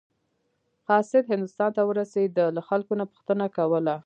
[0.87, 3.95] قاصد هندوستان ته ورسېده له خلکو نه پوښتنه کوله.